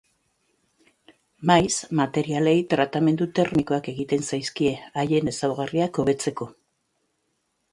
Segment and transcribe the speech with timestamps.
[1.49, 6.49] Maiz, materialei tratamendu termikoak egiten zaizkie, haien ezaugarriak hobetzeko.